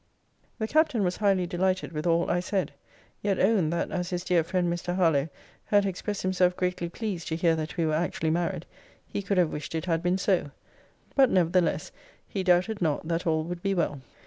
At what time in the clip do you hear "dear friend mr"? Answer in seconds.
4.23-4.95